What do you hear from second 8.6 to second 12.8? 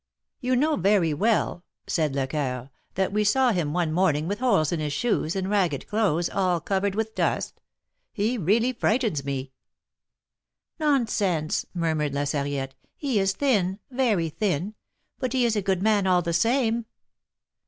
frightens me." "Nonsense," murmured La Sarriette,